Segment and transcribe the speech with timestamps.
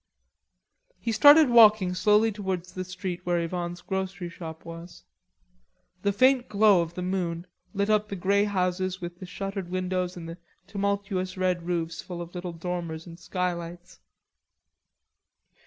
[0.99, 5.03] He started walking slowly towards the street where Yvonne's grocery shop was.
[6.01, 10.17] The faint glow of the moon lit up the grey houses with the shuttered windows
[10.17, 13.99] and tumultuous red roofs full of little dormers and skylights.